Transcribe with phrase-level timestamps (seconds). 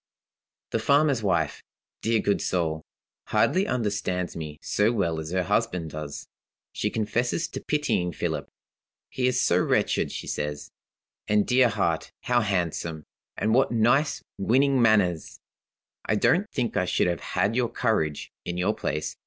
[0.71, 1.61] "The farmer's wife
[2.01, 2.81] dear good soul!
[3.27, 6.27] hardly understands me so well as her husband does.
[6.73, 8.49] She confesses to pitying Philip.
[9.09, 10.71] 'He is so wretched,' she says.
[11.27, 13.05] 'And, dear heart, how handsome,
[13.37, 15.39] and what nice, winning manners!
[16.03, 19.15] I don't think I should have had your courage, in your place.